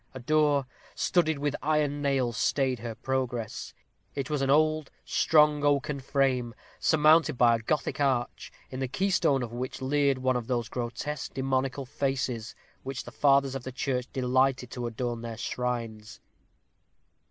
[0.15, 3.75] A door, studded with iron nails, stayed her progress;
[4.15, 9.43] it was an old, strong oaken frame, surmounted by a Gothic arch, in the keystone
[9.43, 13.71] of which leered one of those grotesque demoniacal faces with which the fathers of the
[13.71, 16.19] church delighted to adorn their shrines.